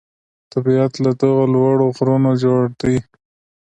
طبیعت 0.53 0.93
له 1.03 1.11
دغو 1.19 1.43
لوړو 1.53 1.87
غرونو 1.97 2.31
جوړ 2.43 2.61
دی. 2.81 2.97